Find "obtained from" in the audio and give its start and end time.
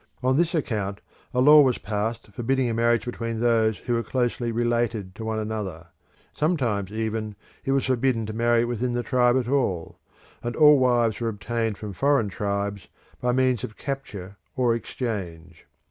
11.29-11.93